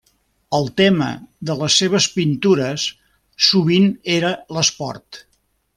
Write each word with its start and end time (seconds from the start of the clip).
El 0.59 0.63
tema 0.79 1.09
de 1.49 1.57
les 1.59 1.77
seves 1.83 2.09
pintures 2.15 2.89
sovint 3.51 3.89
era 4.19 4.37
l'esport. 4.59 5.27